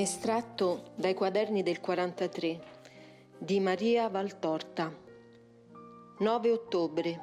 [0.00, 2.60] Estratto dai quaderni del 43
[3.36, 4.96] di Maria Valtorta.
[6.20, 7.20] 9 ottobre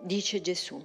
[0.00, 0.80] dice Gesù.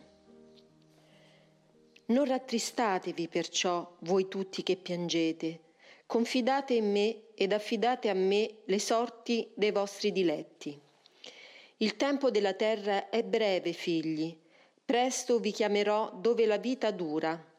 [2.08, 5.60] Non rattristatevi perciò voi tutti che piangete,
[6.08, 10.82] confidate in me ed affidate a me le sorti dei vostri diletti.
[11.78, 14.36] Il tempo della terra è breve, figli,
[14.84, 17.54] presto vi chiamerò dove la vita dura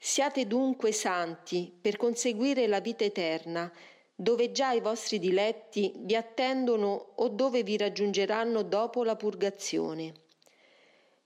[0.00, 3.70] Siate dunque santi per conseguire la vita eterna,
[4.14, 10.12] dove già i vostri diletti vi attendono o dove vi raggiungeranno dopo la purgazione.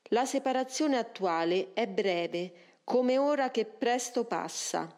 [0.04, 2.52] La separazione attuale è breve,
[2.84, 4.94] come ora che presto passa.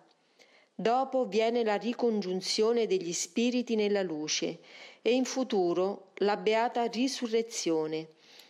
[0.73, 4.61] Dopo viene la ricongiunzione degli spiriti nella luce
[5.03, 8.09] e in futuro la beata risurrezione,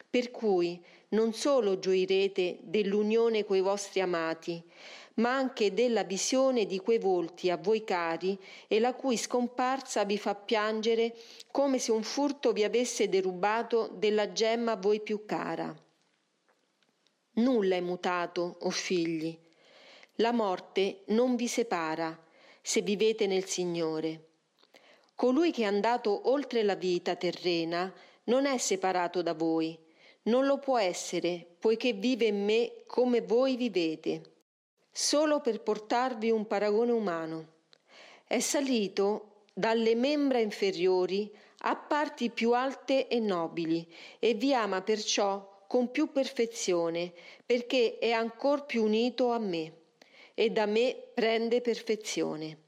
[0.08, 4.62] per cui non solo gioirete dell'unione coi vostri amati,
[5.14, 10.18] ma anche della visione di quei volti a voi cari e la cui scomparsa vi
[10.18, 11.14] fa piangere
[11.50, 15.74] come se un furto vi avesse derubato della gemma a voi più cara.
[17.34, 19.36] Nulla è mutato, o oh figli.
[20.16, 22.16] La morte non vi separa
[22.60, 24.28] se vivete nel Signore.
[25.14, 27.92] Colui che è andato oltre la vita terrena
[28.24, 29.78] non è separato da voi,
[30.22, 34.32] non lo può essere, poiché vive in me come voi vivete
[34.96, 37.48] solo per portarvi un paragone umano.
[38.24, 41.28] È salito dalle membra inferiori
[41.66, 47.12] a parti più alte e nobili e vi ama perciò con più perfezione
[47.44, 49.78] perché è ancor più unito a me
[50.32, 52.58] e da me prende perfezione.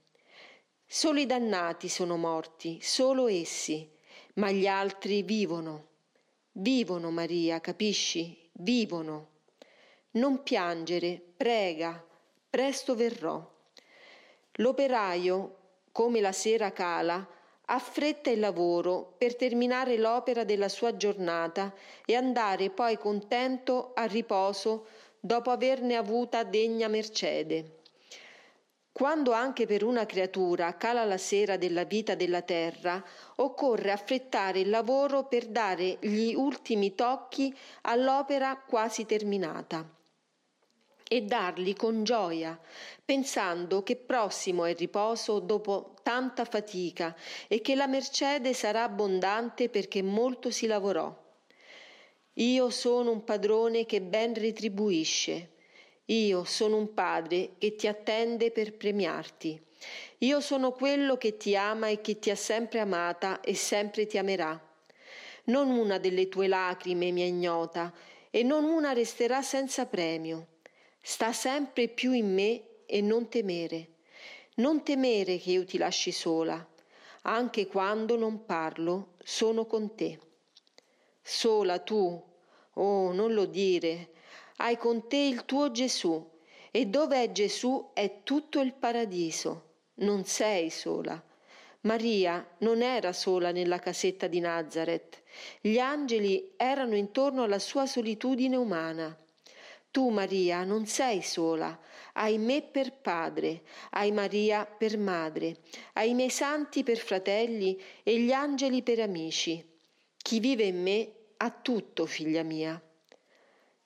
[0.85, 3.89] Solo i dannati sono morti, solo essi,
[4.35, 5.91] ma gli altri vivono.
[6.53, 8.51] Vivono, Maria, capisci?
[8.53, 9.35] Vivono.
[10.13, 12.05] Non piangere, prega,
[12.57, 13.47] presto verrò.
[14.53, 15.57] L'operaio,
[15.93, 17.29] come la sera cala,
[17.67, 21.75] affretta il lavoro per terminare l'opera della sua giornata
[22.07, 24.87] e andare poi contento a riposo
[25.21, 27.81] dopo averne avuta degna mercede.
[28.91, 34.71] Quando anche per una creatura cala la sera della vita della terra, occorre affrettare il
[34.71, 39.96] lavoro per dare gli ultimi tocchi all'opera quasi terminata
[41.09, 42.59] e darli con gioia,
[43.05, 47.15] pensando che prossimo è il riposo dopo tanta fatica
[47.47, 51.25] e che la mercede sarà abbondante perché molto si lavorò.
[52.35, 55.51] Io sono un padrone che ben retribuisce.
[56.07, 59.61] Io sono un padre che ti attende per premiarti.
[60.19, 64.19] Io sono quello che ti ama e che ti ha sempre amata e sempre ti
[64.19, 64.61] amerà.
[65.45, 67.93] Non una delle tue lacrime mi è ignota
[68.31, 70.55] e non una resterà senza premio
[71.09, 73.91] sta sempre più in me e non temere.
[74.57, 76.67] Non temere che io ti lasci sola,
[77.23, 80.19] anche quando non parlo, sono con te.
[81.23, 82.21] Sola tu,
[82.73, 84.15] oh, non lo dire,
[84.57, 86.29] hai con te il tuo Gesù,
[86.73, 89.75] e dove è Gesù è tutto il paradiso.
[89.99, 91.23] Non sei sola.
[91.83, 95.23] Maria non era sola nella casetta di Nazareth.
[95.61, 99.17] Gli angeli erano intorno alla sua solitudine umana.
[99.97, 101.81] Tu, Maria, non sei sola,
[102.13, 103.63] hai me per padre,
[103.93, 105.61] hai Maria per madre,
[105.95, 109.67] hai i miei santi per fratelli e gli angeli per amici.
[110.19, 112.79] Chi vive in me ha tutto, figlia mia.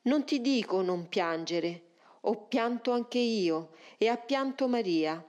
[0.02, 1.82] Non ti dico non piangere,
[2.22, 5.24] ho pianto anche io e ha pianto Maria,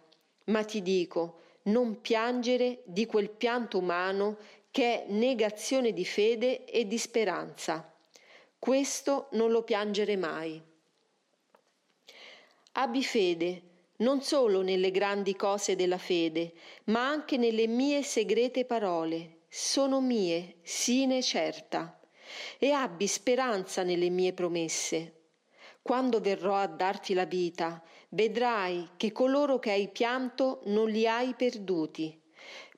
[0.45, 4.39] ma ti dico non piangere di quel pianto umano
[4.71, 7.87] che è negazione di fede e di speranza.
[8.57, 10.69] Questo non lo piangere mai.
[12.73, 13.63] Abbi fede
[13.97, 16.53] non solo nelle grandi cose della fede,
[16.85, 19.41] ma anche nelle mie segrete parole.
[19.49, 21.99] Sono mie, sine certa.
[22.57, 25.25] E abbi speranza nelle mie promesse.
[25.81, 31.33] Quando verrò a darti la vita, vedrai che coloro che hai pianto non li hai
[31.35, 32.19] perduti.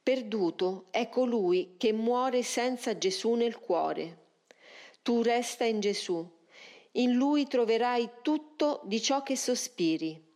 [0.02, 4.22] Perduto è colui che muore senza Gesù nel cuore.
[5.04, 6.28] Tu resta in Gesù
[6.94, 10.32] in lui troverai tutto di ciò che sospiri.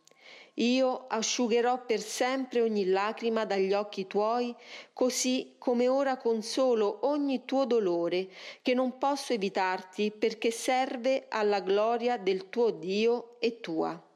[0.56, 4.56] Io asciugherò per sempre ogni lacrima dagli occhi tuoi,
[4.92, 8.30] così come ora consolo ogni tuo dolore,
[8.63, 14.06] che non posso evitarti perché serve alla gloria del tuo Dio e tua.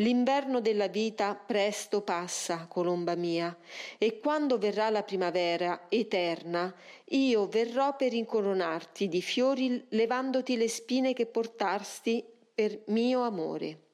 [0.00, 3.56] L'inverno della vita presto passa, colomba mia,
[3.96, 6.74] e quando verrà la primavera eterna,
[7.06, 12.22] io verrò per incoronarti di fiori levandoti le spine che portasti
[12.54, 13.84] per mio amore.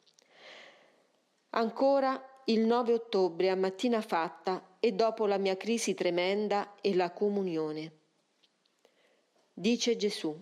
[1.51, 7.13] Ancora il 9 ottobre a mattina fatta e dopo la mia crisi tremenda e la
[7.13, 7.93] comunione.
[9.53, 10.37] Dice Gesù.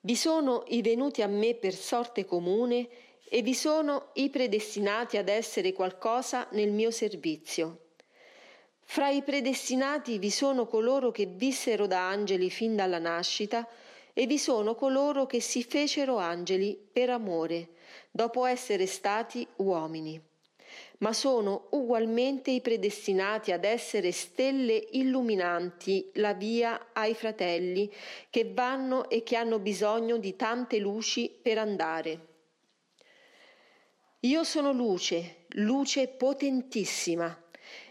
[0.00, 2.88] Vi sono i venuti a me per sorte comune
[3.34, 7.92] e vi sono i predestinati ad essere qualcosa nel mio servizio.
[8.82, 13.66] Fra i predestinati vi sono coloro che vissero da angeli fin dalla nascita
[14.12, 17.70] e vi sono coloro che si fecero angeli per amore,
[18.10, 20.20] dopo essere stati uomini.
[20.98, 27.90] Ma sono ugualmente i predestinati ad essere stelle illuminanti la via ai fratelli
[28.28, 32.31] che vanno e che hanno bisogno di tante luci per andare.
[34.24, 37.42] Io sono luce, luce potentissima,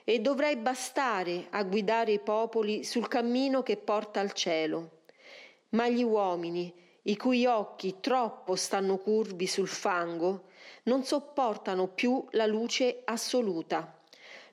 [0.06, 5.02] e dovrei bastare a guidare i popoli sul cammino che porta al cielo.
[5.72, 10.46] Ma gli uomini, i cui occhi troppo stanno curvi sul fango,
[10.84, 14.02] non sopportano più la luce assoluta,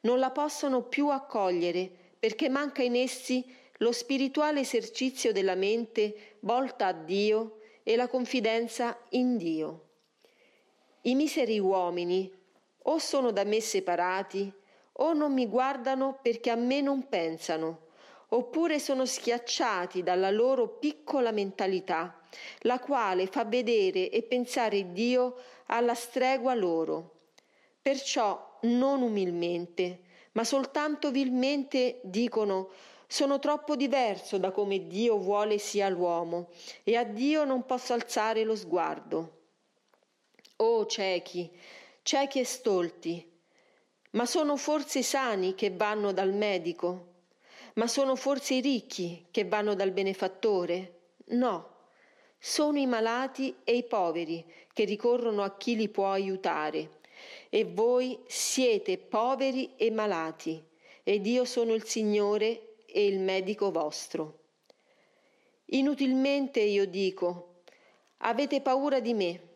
[0.01, 1.89] non la possono più accogliere
[2.19, 8.99] perché manca in essi lo spirituale esercizio della mente volta a Dio e la confidenza
[9.11, 9.88] in Dio.
[11.09, 12.31] I miseri uomini
[12.83, 14.53] o sono da me separati
[14.93, 17.87] o non mi guardano perché a me non pensano,
[18.29, 22.21] oppure sono schiacciati dalla loro piccola mentalità,
[22.61, 25.37] la quale fa vedere e pensare Dio
[25.69, 27.21] alla stregua loro.
[27.81, 30.01] Perciò non umilmente,
[30.33, 32.69] ma soltanto vilmente dicono
[33.07, 36.51] sono troppo diverso da come Dio vuole sia l'uomo
[36.85, 39.37] e a Dio non posso alzare lo sguardo.
[40.61, 41.49] Oh ciechi,
[42.03, 43.25] ciechi e stolti,
[44.11, 47.07] ma sono forse i sani che vanno dal medico?
[47.75, 50.95] Ma sono forse i ricchi che vanno dal benefattore?
[51.27, 51.77] No,
[52.41, 57.03] sono i malati e i poveri che ricorrono a chi li può aiutare.
[57.51, 60.61] E voi siete poveri e malati,
[61.05, 64.41] ed io sono il Signore e il medico vostro.
[65.67, 67.61] Inutilmente io dico,
[68.17, 69.48] avete paura di me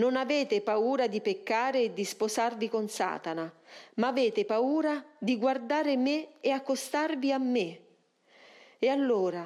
[0.00, 3.52] non avete paura di peccare e di sposarvi con Satana,
[3.96, 7.80] ma avete paura di guardare me e accostarvi a me.
[8.78, 9.44] E allora,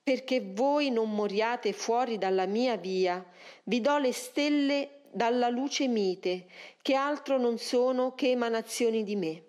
[0.00, 3.24] perché voi non moriate fuori dalla mia via,
[3.64, 6.46] vi do le stelle dalla luce mite,
[6.80, 9.42] che altro non sono che emanazioni di me.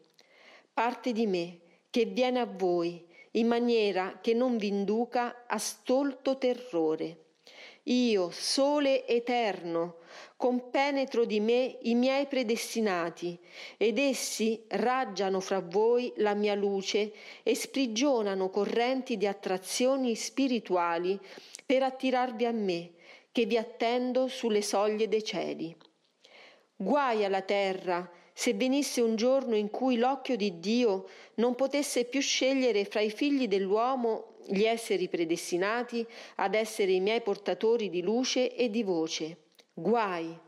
[0.73, 1.59] Parte di me
[1.91, 7.19] che viene a voi, in maniera che non vi induca a stolto terrore.
[7.83, 9.97] Io, sole eterno,
[10.37, 13.39] compenetro di me i miei predestinati,
[13.77, 17.13] ed essi raggiano fra voi la mia luce
[17.43, 21.19] e sprigionano correnti di attrazioni spirituali
[21.65, 22.91] per attirarvi a me,
[23.31, 25.75] che vi attendo sulle soglie dei cieli.
[26.75, 32.19] Guai alla terra se venisse un giorno in cui l'occhio di Dio non potesse più
[32.19, 38.53] scegliere fra i figli dell'uomo gli esseri predestinati ad essere i miei portatori di luce
[38.53, 39.37] e di voce.
[39.77, 40.39] Guai.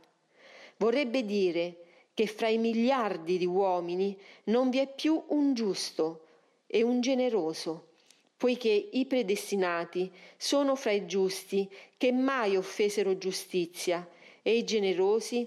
[0.78, 1.84] Vorrebbe dire
[2.14, 6.28] che fra i miliardi di uomini non vi è più un giusto
[6.66, 7.90] e un generoso,
[8.38, 14.08] poiché i predestinati sono fra i giusti che mai offesero giustizia
[14.42, 15.46] e i generosi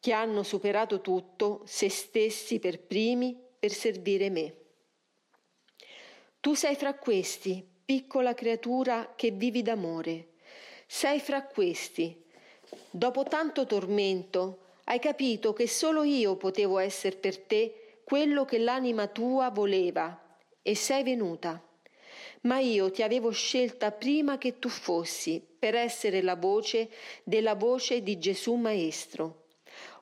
[0.00, 4.54] che hanno superato tutto, se stessi per primi, per servire me.
[6.40, 10.28] Tu sei fra questi, piccola creatura che vivi d'amore.
[10.86, 12.21] Sei fra questi.
[12.90, 19.06] Dopo tanto tormento, hai capito che solo io potevo essere per te quello che l'anima
[19.06, 21.62] tua voleva e sei venuta.
[22.42, 26.90] Ma io ti avevo scelta prima che tu fossi per essere la voce
[27.22, 29.46] della voce di Gesù Maestro.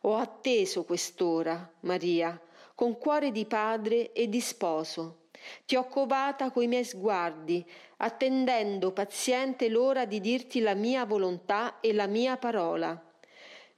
[0.03, 2.41] Ho atteso quest'ora, Maria,
[2.75, 5.20] con cuore di padre e di sposo
[5.67, 7.65] ti ho covata coi miei sguardi,
[7.99, 13.05] attendendo paziente l'ora di dirti la mia volontà e la mia parola.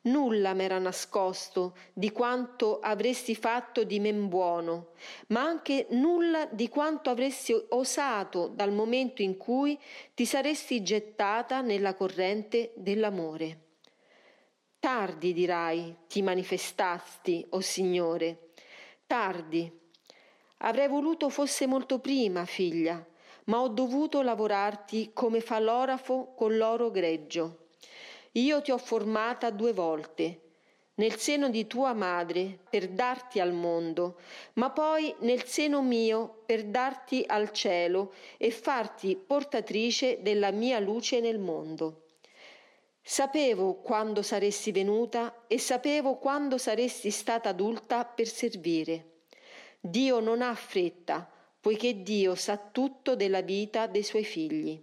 [0.05, 4.95] Nulla m'era nascosto di quanto avresti fatto di men buono,
[5.29, 9.79] ma anche nulla di quanto avresti osato dal momento in cui
[10.15, 13.59] ti saresti gettata nella corrente dell'amore.
[14.81, 18.51] Tardi, dirai, ti manifestasti, o oh Signore,
[19.07, 19.71] tardi,
[20.65, 23.05] Avrei voluto fosse molto prima, figlia,
[23.45, 27.67] ma ho dovuto lavorarti come fa l'orafo con l'oro greggio.
[28.33, 30.41] Io ti ho formata due volte,
[30.95, 34.21] nel seno di tua madre per darti al mondo,
[34.55, 41.19] ma poi nel seno mio per darti al cielo e farti portatrice della mia luce
[41.19, 42.05] nel mondo.
[43.03, 49.12] Sapevo quando saresti venuta e sapevo quando saresti stata adulta per servire.
[49.85, 51.29] Dio non ha fretta,
[51.61, 54.81] poiché Dio sa tutto della vita dei suoi figli.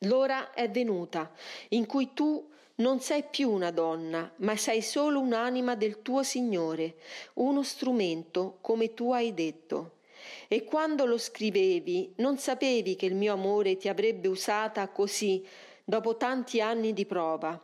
[0.00, 1.32] L'ora è venuta
[1.70, 6.96] in cui tu non sei più una donna, ma sei solo un'anima del tuo Signore,
[7.34, 10.00] uno strumento, come tu hai detto.
[10.46, 15.42] E quando lo scrivevi, non sapevi che il mio amore ti avrebbe usata così
[15.82, 17.58] dopo tanti anni di prova.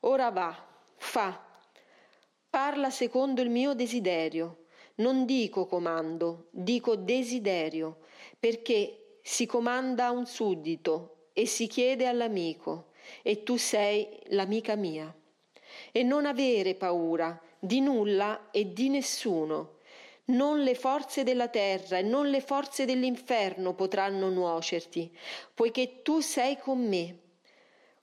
[0.00, 1.44] Ora va, fa,
[2.48, 4.66] parla secondo il mio desiderio.
[4.98, 7.98] Non dico comando, dico desiderio,
[8.38, 12.90] perché si comanda a un suddito e si chiede all'amico,
[13.22, 15.14] e tu sei l'amica mia.
[15.92, 19.76] E non avere paura di nulla e di nessuno.
[20.26, 25.16] Non le forze della terra e non le forze dell'inferno potranno nuocerti,
[25.54, 27.18] poiché tu sei con me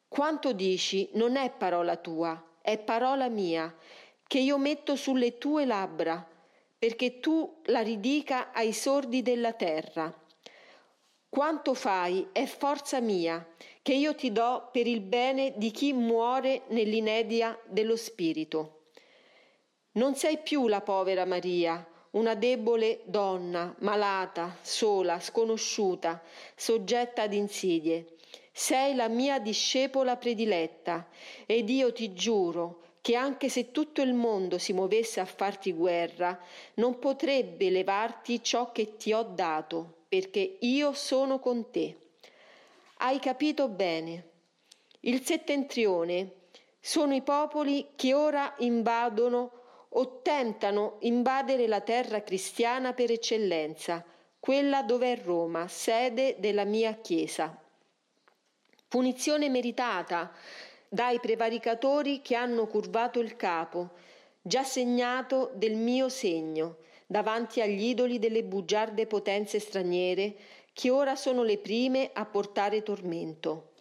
[0.07, 3.75] quanto dici non è parola tua, è parola mia,
[4.25, 6.25] che io metto sulle tue labbra,
[6.77, 10.13] perché tu la ridica ai sordi della terra.
[11.29, 13.45] Quanto fai è forza mia,
[13.81, 18.87] che io ti do per il bene di chi muore nell'inedia dello Spirito.
[19.93, 26.21] Non sei più la povera Maria, una debole donna, malata, sola, sconosciuta,
[26.55, 28.15] soggetta ad insidie
[28.57, 31.09] sei la mia discepola prediletta
[31.45, 36.39] ed io ti giuro che anche se tutto il mondo si muovesse a farti guerra,
[36.75, 41.95] non potrebbe levarti ciò che ti ho dato, perché io sono con te.
[42.97, 44.29] Hai capito bene.
[45.01, 46.31] Il settentrione
[46.79, 49.51] sono i popoli che ora invadono
[49.89, 54.03] o tentano invadere la terra cristiana per eccellenza,
[54.39, 57.55] quella dove è Roma, sede della mia Chiesa
[58.95, 60.31] punizione meritata
[60.95, 63.89] dai prevaricatori che hanno curvato il capo,
[64.41, 70.35] già segnato del mio segno, davanti agli idoli delle bugiarde potenze straniere,
[70.71, 73.73] che ora sono le prime a portare tormento.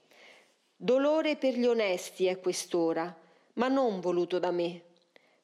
[0.74, 3.16] Dolore per gli onesti è quest'ora,
[3.54, 4.82] ma non voluto da me.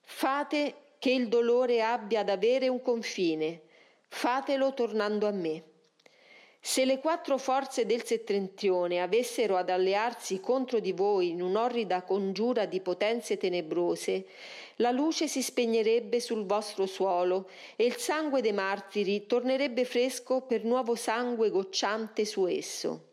[0.01, 3.63] Fate che il dolore abbia ad avere un confine,
[4.09, 5.63] fatelo tornando a me.
[6.63, 12.67] Se le quattro forze del settentrione avessero ad allearsi contro di voi in un'orrida congiura
[12.67, 14.27] di potenze tenebrose,
[14.77, 20.63] la luce si spegnerebbe sul vostro suolo e il sangue dei martiri tornerebbe fresco per
[20.65, 23.07] nuovo sangue gocciante su esso.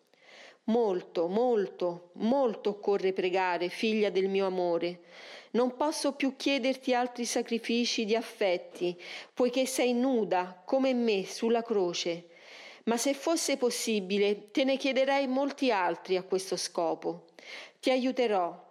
[0.65, 5.03] Molto, molto, molto occorre pregare, figlia del mio amore.
[5.51, 8.93] Non posso più chiederti altri sacrifici di affetti,
[9.33, 12.35] poiché sei nuda come me sulla croce
[12.87, 17.25] ma se fosse possibile te ne chiederei molti altri a questo scopo.
[17.79, 18.65] Ti aiuterò,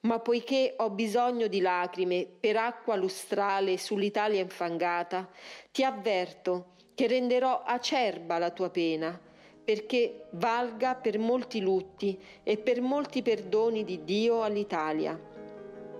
[0.00, 5.28] ma poiché ho bisogno di lacrime per acqua lustrale sull'Italia infangata,
[5.72, 9.20] ti avverto che renderò acerba la tua pena,
[9.64, 15.20] perché valga per molti lutti e per molti perdoni di Dio all'Italia.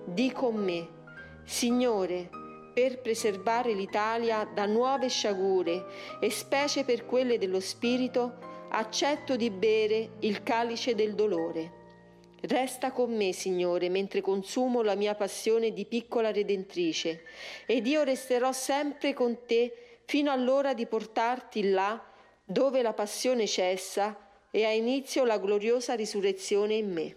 [0.05, 0.87] Di con me,
[1.43, 2.29] Signore,
[2.77, 5.83] per preservare l'Italia da nuove sciagure
[6.19, 8.37] e specie per quelle dello spirito,
[8.69, 11.71] accetto di bere il calice del dolore.
[12.41, 17.23] Resta con me, Signore, mentre consumo la mia passione di piccola redentrice,
[17.65, 21.99] ed io resterò sempre con te fino all'ora di portarti là
[22.45, 24.15] dove la passione cessa
[24.51, 27.15] e ha inizio la gloriosa risurrezione in me.